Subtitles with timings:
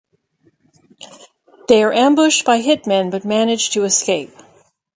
[1.67, 4.33] They are ambushed by hitmen but manage to escape.